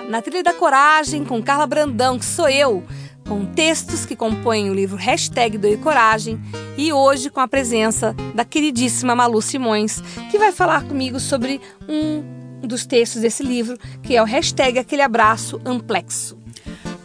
Na 0.00 0.22
Trilha 0.22 0.42
da 0.42 0.52
Coragem 0.52 1.24
com 1.24 1.42
Carla 1.42 1.66
Brandão, 1.66 2.18
que 2.18 2.24
sou 2.24 2.48
eu, 2.48 2.82
com 3.28 3.44
textos 3.44 4.06
que 4.06 4.16
compõem 4.16 4.70
o 4.70 4.74
livro 4.74 4.96
Hashtag 4.96 5.58
Doe 5.58 5.76
Coragem 5.76 6.40
e 6.76 6.92
hoje 6.92 7.30
com 7.30 7.40
a 7.40 7.48
presença 7.48 8.14
da 8.34 8.44
queridíssima 8.44 9.14
Malu 9.14 9.40
Simões, 9.42 10.02
que 10.30 10.38
vai 10.38 10.52
falar 10.52 10.84
comigo 10.84 11.20
sobre 11.20 11.60
um 11.88 12.22
dos 12.62 12.86
textos 12.86 13.22
desse 13.22 13.42
livro, 13.42 13.76
que 14.02 14.16
é 14.16 14.22
o 14.22 14.24
hashtag 14.24 14.78
Aquele 14.78 15.02
Abraço 15.02 15.60
Amplexo. 15.64 16.38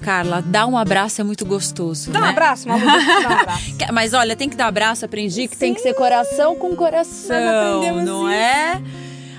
Carla, 0.02 0.42
dar 0.42 0.66
um 0.67 0.78
abraço 0.78 1.20
é 1.20 1.23
muito 1.23 1.45
gostoso. 1.45 2.12
Dá 2.12 2.22
né? 2.22 2.28
um 2.28 2.30
abraço, 2.30 2.67
Malu, 2.70 2.86
dá 2.86 3.30
um 3.30 3.40
abraço. 3.40 3.64
Mas 3.92 4.14
olha, 4.14 4.36
tem 4.38 4.48
que 4.48 4.56
dar 4.56 4.67
abraço, 4.67 5.04
aprendi 5.04 5.50
que 5.50 5.58
tem 5.58 5.73
que 5.73 5.81
ser 5.81 5.94
coração 5.95 6.56
com 6.56 6.73
coração, 6.78 7.36
Nós 7.36 7.76
aprendemos 7.76 8.04
não 8.06 8.30
isso. 8.30 8.39
é? 8.39 8.81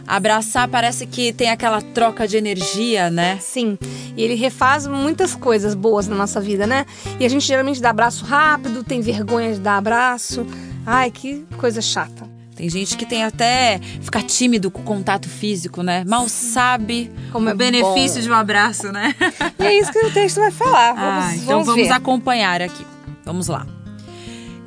Abraçar 0.08 0.66
parece 0.68 1.06
que 1.06 1.32
tem 1.34 1.50
aquela 1.50 1.82
troca 1.82 2.26
de 2.26 2.36
energia, 2.38 3.10
né? 3.10 3.38
Sim, 3.40 3.78
e 4.16 4.22
ele 4.22 4.34
refaz 4.34 4.86
muitas 4.86 5.34
coisas 5.34 5.74
boas 5.74 6.08
na 6.08 6.16
nossa 6.16 6.40
vida, 6.40 6.66
né? 6.66 6.86
E 7.20 7.26
a 7.26 7.28
gente 7.28 7.46
geralmente 7.46 7.80
dá 7.80 7.90
abraço 7.90 8.24
rápido, 8.24 8.82
tem 8.82 9.02
vergonha 9.02 9.52
de 9.52 9.60
dar 9.60 9.76
abraço. 9.76 10.46
Ai, 10.86 11.10
que 11.10 11.44
coisa 11.58 11.82
chata. 11.82 12.26
Tem 12.56 12.68
gente 12.68 12.96
que 12.96 13.06
tem 13.06 13.22
até 13.22 13.78
fica 14.00 14.20
tímido 14.20 14.68
com 14.70 14.80
o 14.80 14.84
contato 14.84 15.28
físico, 15.28 15.80
né? 15.82 16.02
Mal 16.04 16.28
sabe 16.28 17.08
Como 17.30 17.46
o 17.46 17.50
é 17.50 17.54
benefício 17.54 18.16
bom. 18.16 18.22
de 18.22 18.30
um 18.30 18.34
abraço, 18.34 18.90
né? 18.90 19.14
E 19.60 19.64
é 19.64 19.78
isso 19.78 19.92
que 19.92 19.98
o 20.06 20.10
texto 20.10 20.40
vai 20.40 20.50
falar. 20.50 20.94
Vamos, 20.96 21.24
Ah, 21.24 21.36
então 21.36 21.46
vamos 21.62 21.66
vamos 21.66 21.90
acompanhar 21.90 22.60
aqui. 22.62 22.84
Vamos 23.24 23.46
lá. 23.46 23.64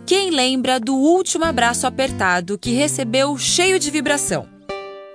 Quem 0.06 0.30
lembra 0.30 0.80
do 0.80 0.96
último 0.96 1.44
abraço 1.44 1.86
apertado 1.88 2.58
que 2.58 2.72
recebeu 2.72 3.38
cheio 3.38 3.78
de 3.80 3.90
vibração? 3.92 4.46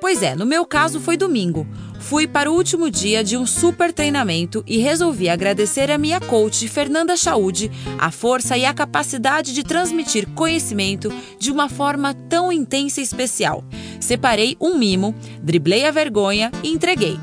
Pois 0.01 0.23
é, 0.23 0.35
no 0.35 0.45
meu 0.45 0.67
caso 0.67 1.01
foi 1.01 1.17
domingo. 1.17 1.67
Fui 1.99 2.27
para 2.27 2.51
o 2.51 2.55
último 2.55 2.91
dia 2.91 3.25
de 3.25 3.37
um 3.37 3.47
super 3.47 3.93
treinamento 3.93 4.63
e 4.67 4.79
resolvi 4.79 5.29
agradecer 5.29 5.91
a 5.91 5.99
minha 5.99 6.21
coach 6.21 6.69
Fernanda 6.69 7.17
Chaude 7.17 7.71
a 7.99 8.11
força 8.11 8.57
e 8.57 8.65
a 8.65 8.75
capacidade 8.75 9.53
de 9.53 9.65
transmitir 9.65 10.29
conhecimento 10.29 11.13
de 11.39 11.51
uma 11.51 11.69
forma 11.69 12.15
tão 12.29 12.53
intensa 12.53 13.01
e 13.01 13.03
especial. 13.03 13.65
Separei 13.99 14.57
um 14.61 14.79
mimo, 14.79 15.15
driblei 15.43 15.85
a 15.87 15.91
vergonha 15.91 16.53
e 16.63 16.69
entreguei. 16.69 17.19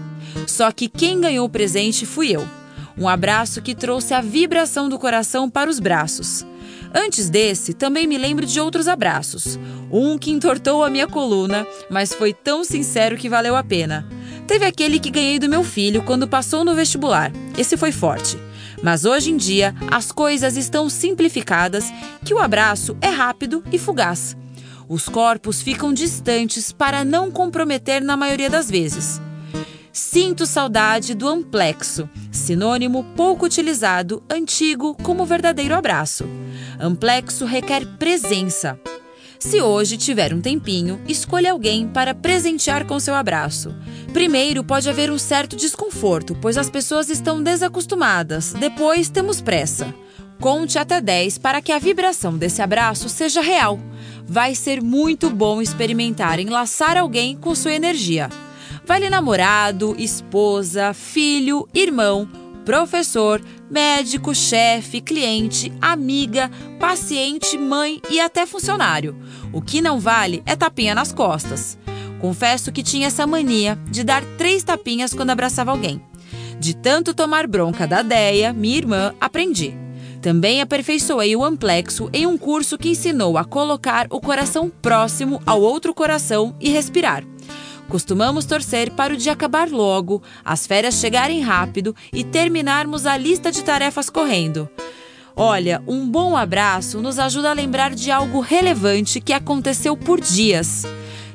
Só 0.48 0.72
que 0.72 0.90
quem 0.90 1.22
ganhou 1.22 1.46
o 1.46 1.50
presente 1.50 2.06
fui 2.06 2.32
eu. 2.32 2.46
Um 2.98 3.08
abraço 3.08 3.62
que 3.62 3.74
trouxe 3.74 4.14
a 4.14 4.22
vibração 4.22 4.90
do 4.90 5.00
coração 5.00 5.50
para 5.50 5.70
os 5.70 5.80
braços. 5.80 6.46
Antes 6.94 7.30
desse, 7.30 7.73
também 7.73 8.06
me 8.06 8.17
lembro 8.17 8.45
de 8.45 8.59
outros 8.59 8.88
abraços. 8.88 9.59
Um 9.92 10.17
que 10.17 10.31
entortou 10.31 10.83
a 10.83 10.89
minha 10.89 11.08
coluna, 11.08 11.66
mas 11.89 12.14
foi 12.14 12.33
tão 12.33 12.64
sincero 12.64 13.17
que 13.17 13.30
valeu 13.30 13.55
a 13.55 13.64
pena. 13.64 14.08
Teve 14.47 14.66
aquele 14.66 15.00
que 15.00 15.09
ganhei 15.09 15.39
do 15.39 15.50
meu 15.50 15.64
filho 15.64 16.04
quando 16.04 16.27
passou 16.27 16.64
no 16.64 16.76
vestibular. 16.76 17.32
Esse 17.58 17.77
foi 17.77 17.92
forte. 17.92 18.38
Mas 18.83 19.05
hoje 19.05 19.32
em 19.32 19.38
dia, 19.38 19.73
as 19.89 20.11
coisas 20.11 20.58
estão 20.58 20.89
simplificadas 20.89 21.86
que 22.26 22.33
o 22.33 22.39
abraço 22.39 22.98
é 23.02 23.08
rápido 23.08 23.64
e 23.71 23.80
fugaz. 23.80 24.36
Os 24.89 25.08
corpos 25.08 25.61
ficam 25.61 25.93
distantes 25.93 26.71
para 26.71 27.05
não 27.05 27.32
comprometer 27.32 28.02
na 28.02 28.17
maioria 28.17 28.49
das 28.49 28.70
vezes. 28.70 29.21
Sinto 29.92 30.45
saudade 30.45 31.14
do 31.14 31.27
amplexo, 31.27 32.09
sinônimo 32.33 33.05
pouco 33.16 33.45
utilizado, 33.45 34.21
antigo 34.30 34.95
como 35.02 35.26
verdadeiro 35.26 35.76
abraço. 35.76 36.26
Amplexo 36.80 37.45
requer 37.45 37.86
presença. 37.98 38.77
Se 39.39 39.61
hoje 39.61 39.98
tiver 39.98 40.33
um 40.33 40.42
tempinho, 40.42 41.02
escolha 41.08 41.52
alguém 41.52 41.88
para 41.88 42.16
presentear 42.16 42.86
com 42.86 42.99
seu 42.99 43.14
abraço. 43.14 43.76
Primeiro, 44.14 44.64
pode 44.64 44.89
haver 44.89 45.11
um 45.11 45.17
certo 45.17 45.55
desconforto, 45.55 46.36
pois 46.42 46.58
as 46.58 46.70
pessoas 46.70 47.10
estão 47.10 47.44
desacostumadas. 47.44 48.54
Depois, 48.54 49.10
temos 49.10 49.42
pressa. 49.42 49.94
Conte 50.39 50.80
até 50.80 51.00
10 51.00 51.38
para 51.38 51.61
que 51.61 51.71
a 51.71 51.80
vibração 51.80 52.38
desse 52.38 52.61
abraço 52.61 53.10
seja 53.10 53.42
real. 53.42 53.80
Vai 54.26 54.55
ser 54.55 54.82
muito 54.82 55.30
bom 55.30 55.61
experimentar 55.61 56.39
enlaçar 56.39 56.98
alguém 56.98 57.36
com 57.36 57.54
sua 57.54 57.73
energia. 57.73 58.30
Vale 58.86 59.10
namorado, 59.10 59.95
esposa, 59.98 60.94
filho, 60.94 61.67
irmão, 61.73 62.27
professor, 62.66 63.42
médico, 63.70 64.36
chefe, 64.36 64.99
cliente, 64.99 65.71
amiga, 65.82 66.52
paciente, 66.80 67.58
mãe 67.58 68.02
e 68.10 68.20
até 68.20 68.45
funcionário. 68.45 69.17
O 69.54 69.61
que 69.61 69.82
não 69.82 69.99
vale 69.99 70.44
é 70.45 70.55
tapinha 70.55 70.94
nas 70.94 71.14
costas. 71.14 71.77
Confesso 72.20 72.71
que 72.71 72.83
tinha 72.83 73.08
essa 73.08 73.26
mania 73.26 73.77
de 73.89 74.04
dar 74.04 74.23
três 74.38 74.64
tapinhas 74.64 75.14
quando 75.14 75.32
abraçava 75.32 75.71
alguém. 75.71 76.02
De 76.60 76.76
tanto 76.76 77.14
tomar 77.14 77.48
bronca 77.48 77.88
da 77.88 78.02
Deia, 78.02 78.54
minha 78.54 78.77
irmã, 78.77 79.14
aprendi. 79.20 79.76
Também 80.21 80.61
aperfeiçoei 80.61 81.36
o 81.36 81.44
amplexo 81.44 82.10
em 82.14 82.26
um 82.26 82.38
curso 82.38 82.77
que 82.77 82.89
ensinou 82.89 83.38
a 83.38 83.44
colocar 83.44 84.08
o 84.10 84.21
coração 84.21 84.70
próximo 84.70 85.42
ao 85.45 85.61
outro 85.61 85.94
coração 85.94 86.55
e 86.61 86.70
respirar. 86.70 87.26
Costumamos 87.89 88.45
torcer 88.45 88.92
para 88.92 89.14
o 89.14 89.17
dia 89.17 89.33
acabar 89.33 89.70
logo, 89.70 90.21
as 90.44 90.66
férias 90.66 90.95
chegarem 90.95 91.42
rápido 91.42 91.95
e 92.11 92.23
terminarmos 92.23 93.05
a 93.05 93.17
lista 93.17 93.52
de 93.52 93.64
tarefas 93.64 94.10
correndo. 94.10 94.70
Olha, 95.36 95.82
um 95.88 96.08
bom 96.08 96.38
abraço 96.38 97.02
nos 97.02 97.17
ajuda 97.17 97.49
a 97.49 97.54
lembrar 97.54 97.94
de 97.94 98.11
algo 98.11 98.39
relevante 98.39 99.20
que 99.20 99.33
aconteceu 99.33 99.98
por 99.98 100.21
dias. 100.21 100.83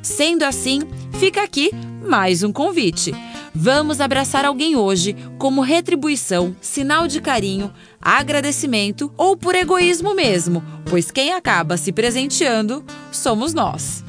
Sendo 0.03 0.45
assim, 0.45 0.83
fica 1.19 1.43
aqui 1.43 1.71
mais 2.05 2.43
um 2.43 2.53
convite. 2.53 3.13
Vamos 3.55 4.01
abraçar 4.01 4.45
alguém 4.45 4.77
hoje 4.77 5.17
como 5.37 5.61
retribuição, 5.61 6.55
sinal 6.61 7.09
de 7.09 7.21
carinho, 7.21 7.73
agradecimento 8.01 9.13
ou 9.17 9.37
por 9.37 9.55
egoísmo 9.55 10.15
mesmo, 10.15 10.63
pois 10.89 11.11
quem 11.11 11.33
acaba 11.33 11.77
se 11.77 11.91
presenteando 11.91 12.85
somos 13.11 13.53
nós. 13.53 14.08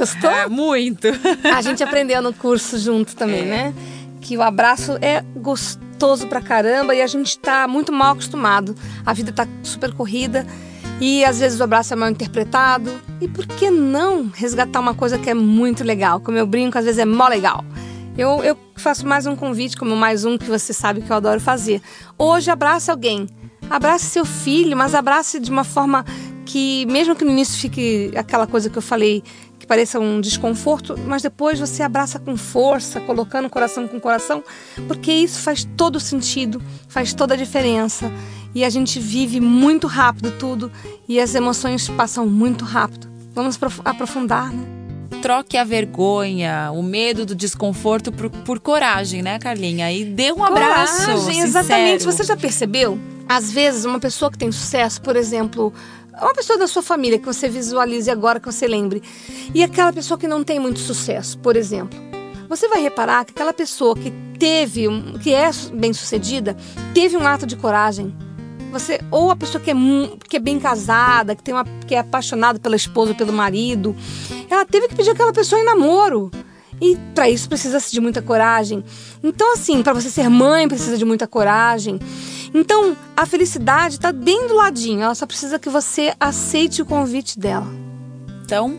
Gostou? 0.00 0.30
É, 0.30 0.48
muito! 0.48 1.08
A 1.54 1.60
gente 1.60 1.82
aprendeu 1.82 2.22
no 2.22 2.32
curso 2.32 2.78
junto 2.78 3.14
também, 3.14 3.44
né? 3.44 3.74
Que 4.18 4.34
o 4.34 4.40
abraço 4.40 4.92
é 5.02 5.22
gostoso 5.36 6.26
pra 6.26 6.40
caramba 6.40 6.94
e 6.94 7.02
a 7.02 7.06
gente 7.06 7.38
tá 7.38 7.68
muito 7.68 7.92
mal 7.92 8.12
acostumado. 8.12 8.74
A 9.04 9.12
vida 9.12 9.30
tá 9.30 9.46
super 9.62 9.92
corrida 9.92 10.46
e 11.02 11.22
às 11.22 11.40
vezes 11.40 11.60
o 11.60 11.64
abraço 11.64 11.92
é 11.92 11.96
mal 11.96 12.08
interpretado. 12.08 12.90
E 13.20 13.28
por 13.28 13.46
que 13.46 13.70
não 13.70 14.30
resgatar 14.34 14.80
uma 14.80 14.94
coisa 14.94 15.18
que 15.18 15.28
é 15.28 15.34
muito 15.34 15.84
legal? 15.84 16.18
Como 16.18 16.38
eu 16.38 16.46
brinco, 16.46 16.78
às 16.78 16.86
vezes 16.86 16.98
é 16.98 17.04
mó 17.04 17.28
legal. 17.28 17.62
Eu, 18.16 18.42
eu 18.42 18.56
faço 18.76 19.06
mais 19.06 19.26
um 19.26 19.36
convite, 19.36 19.76
como 19.76 19.94
mais 19.94 20.24
um 20.24 20.38
que 20.38 20.46
você 20.46 20.72
sabe 20.72 21.02
que 21.02 21.12
eu 21.12 21.16
adoro 21.16 21.40
fazer. 21.40 21.82
Hoje 22.16 22.50
abrace 22.50 22.90
alguém. 22.90 23.26
Abrace 23.68 24.06
seu 24.06 24.24
filho, 24.24 24.74
mas 24.74 24.94
abrace 24.94 25.38
de 25.38 25.50
uma 25.50 25.62
forma 25.62 26.06
que, 26.50 26.84
mesmo 26.86 27.14
que 27.14 27.24
no 27.24 27.30
início 27.30 27.58
fique 27.60 28.10
aquela 28.16 28.46
coisa 28.46 28.68
que 28.68 28.76
eu 28.76 28.82
falei, 28.82 29.22
pareça 29.70 30.00
um 30.00 30.20
desconforto, 30.20 30.98
mas 31.06 31.22
depois 31.22 31.60
você 31.60 31.84
abraça 31.84 32.18
com 32.18 32.36
força, 32.36 33.00
colocando 33.00 33.48
coração 33.48 33.86
com 33.86 34.00
coração, 34.00 34.42
porque 34.88 35.12
isso 35.12 35.38
faz 35.38 35.62
todo 35.76 36.00
sentido, 36.00 36.60
faz 36.88 37.14
toda 37.14 37.34
a 37.34 37.36
diferença. 37.36 38.10
E 38.52 38.64
a 38.64 38.68
gente 38.68 38.98
vive 38.98 39.38
muito 39.40 39.86
rápido 39.86 40.32
tudo 40.40 40.72
e 41.08 41.20
as 41.20 41.36
emoções 41.36 41.88
passam 41.88 42.26
muito 42.26 42.64
rápido. 42.64 43.08
Vamos 43.32 43.56
prof- 43.56 43.80
aprofundar, 43.84 44.52
né? 44.52 44.64
Troque 45.22 45.56
a 45.56 45.62
vergonha, 45.62 46.72
o 46.74 46.82
medo 46.82 47.24
do 47.24 47.36
desconforto 47.36 48.10
por, 48.10 48.28
por 48.28 48.58
coragem, 48.58 49.22
né, 49.22 49.38
Carlinha? 49.38 49.92
E 49.92 50.04
dê 50.04 50.32
um 50.32 50.42
abraço. 50.42 51.04
Coragem, 51.06 51.42
exatamente. 51.42 52.04
Você 52.04 52.24
já 52.24 52.36
percebeu? 52.36 52.98
Às 53.30 53.52
vezes, 53.52 53.84
uma 53.84 54.00
pessoa 54.00 54.28
que 54.28 54.36
tem 54.36 54.50
sucesso, 54.50 55.00
por 55.00 55.14
exemplo, 55.14 55.72
uma 56.20 56.34
pessoa 56.34 56.58
da 56.58 56.66
sua 56.66 56.82
família 56.82 57.16
que 57.16 57.24
você 57.24 57.48
visualize 57.48 58.10
agora, 58.10 58.40
que 58.40 58.46
você 58.46 58.66
lembre, 58.66 59.04
e 59.54 59.62
aquela 59.62 59.92
pessoa 59.92 60.18
que 60.18 60.26
não 60.26 60.42
tem 60.42 60.58
muito 60.58 60.80
sucesso, 60.80 61.38
por 61.38 61.54
exemplo. 61.54 61.96
Você 62.48 62.66
vai 62.66 62.82
reparar 62.82 63.24
que 63.24 63.30
aquela 63.30 63.52
pessoa 63.52 63.94
que 63.94 64.12
teve, 64.36 64.88
que 65.22 65.32
é 65.32 65.48
bem 65.72 65.92
sucedida, 65.92 66.56
teve 66.92 67.16
um 67.16 67.24
ato 67.24 67.46
de 67.46 67.54
coragem. 67.54 68.12
você 68.72 68.98
ou 69.12 69.30
a 69.30 69.36
pessoa 69.36 69.62
que 69.62 69.70
é, 69.70 69.74
que 70.28 70.36
é 70.36 70.40
bem 70.40 70.58
casada, 70.58 71.36
que 71.36 71.42
tem 71.44 71.54
uma 71.54 71.64
que 71.86 71.94
é 71.94 72.00
apaixonada 72.00 72.58
pela 72.58 72.74
esposa, 72.74 73.14
pelo 73.14 73.32
marido, 73.32 73.94
ela 74.50 74.64
teve 74.64 74.88
que 74.88 74.96
pedir 74.96 75.10
aquela 75.10 75.32
pessoa 75.32 75.60
em 75.60 75.64
namoro. 75.64 76.32
E 76.80 76.96
para 77.14 77.30
isso 77.30 77.48
precisa-se 77.48 77.92
de 77.92 78.00
muita 78.00 78.20
coragem. 78.20 78.82
Então, 79.22 79.52
assim, 79.52 79.84
para 79.84 79.92
você 79.92 80.10
ser 80.10 80.28
mãe, 80.28 80.66
precisa 80.66 80.98
de 80.98 81.04
muita 81.04 81.28
coragem. 81.28 82.00
Então, 82.52 82.96
a 83.16 83.24
felicidade 83.26 83.94
está 83.94 84.12
bem 84.12 84.48
do 84.48 84.54
ladinho. 84.54 85.02
Ela 85.02 85.14
só 85.14 85.26
precisa 85.26 85.58
que 85.58 85.68
você 85.68 86.14
aceite 86.18 86.82
o 86.82 86.86
convite 86.86 87.38
dela. 87.38 87.68
Então, 88.44 88.78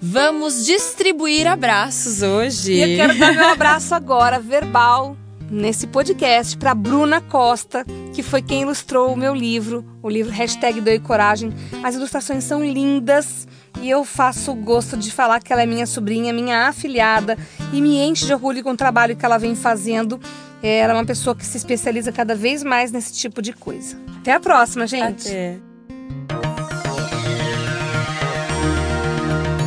vamos 0.00 0.64
distribuir 0.64 1.46
abraços 1.46 2.22
hoje. 2.22 2.72
E 2.72 2.80
eu 2.80 2.96
quero 2.96 3.18
dar 3.18 3.32
meu 3.34 3.48
abraço 3.48 3.94
agora, 3.94 4.38
verbal, 4.38 5.16
nesse 5.50 5.86
podcast 5.86 6.56
para 6.56 6.74
Bruna 6.74 7.20
Costa, 7.20 7.84
que 8.14 8.22
foi 8.22 8.42
quem 8.42 8.62
ilustrou 8.62 9.12
o 9.12 9.16
meu 9.16 9.34
livro, 9.34 9.84
o 10.02 10.08
livro 10.08 10.32
Hashtag 10.32 10.80
Doi 10.80 11.00
Coragem. 11.00 11.52
As 11.82 11.94
ilustrações 11.94 12.44
são 12.44 12.64
lindas 12.64 13.48
e 13.80 13.90
eu 13.90 14.04
faço 14.04 14.52
o 14.52 14.54
gosto 14.54 14.96
de 14.96 15.10
falar 15.10 15.40
que 15.40 15.52
ela 15.52 15.62
é 15.62 15.66
minha 15.66 15.86
sobrinha, 15.86 16.32
minha 16.32 16.68
afilhada 16.68 17.38
e 17.72 17.80
me 17.80 17.98
enche 17.98 18.26
de 18.26 18.32
orgulho 18.32 18.62
com 18.62 18.70
o 18.70 18.76
trabalho 18.76 19.16
que 19.16 19.24
ela 19.24 19.38
vem 19.38 19.54
fazendo. 19.54 20.20
Ela 20.62 20.92
é 20.92 20.96
uma 20.96 21.04
pessoa 21.04 21.36
que 21.36 21.46
se 21.46 21.56
especializa 21.56 22.10
cada 22.10 22.34
vez 22.34 22.62
mais 22.62 22.90
nesse 22.90 23.12
tipo 23.12 23.40
de 23.40 23.52
coisa. 23.52 23.96
Até 24.18 24.32
a 24.32 24.40
próxima, 24.40 24.86
gente. 24.86 25.28
Até. 25.28 25.58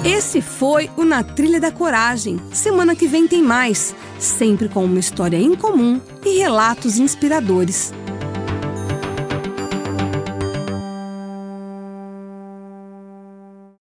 Esse 0.04 0.42
foi 0.42 0.90
o 0.98 1.06
Na 1.06 1.24
Trilha 1.24 1.60
da 1.60 1.72
Coragem. 1.72 2.40
Semana 2.52 2.96
que 2.96 3.08
vem 3.08 3.28
tem 3.28 3.44
mais, 3.44 3.96
sempre 4.20 4.68
com 4.68 4.84
uma 4.84 5.00
história 5.00 5.38
em 5.38 5.56
comum 5.56 6.02
e 6.26 6.40
relatos 6.40 6.98
inspiradores. 6.98 7.94